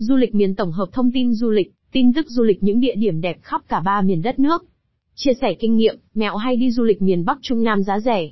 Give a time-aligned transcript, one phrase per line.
[0.00, 2.94] Du lịch miền tổng hợp thông tin du lịch, tin tức du lịch những địa
[2.94, 4.64] điểm đẹp khắp cả ba miền đất nước.
[5.14, 8.30] Chia sẻ kinh nghiệm, mẹo hay đi du lịch miền Bắc Trung Nam giá rẻ.